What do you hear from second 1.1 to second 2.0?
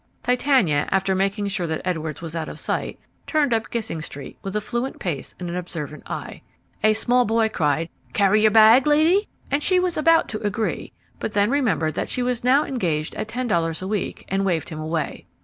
making sure that